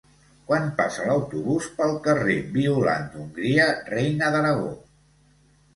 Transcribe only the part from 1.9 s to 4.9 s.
carrer Violant d'Hongria Reina d'Aragó?